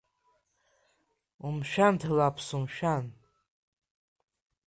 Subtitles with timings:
[1.45, 3.05] Умшәан Ҭлаԥс, умшәан!